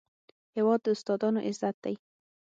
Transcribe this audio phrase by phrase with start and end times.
[0.55, 1.95] هېواد د استادانو عزت دی.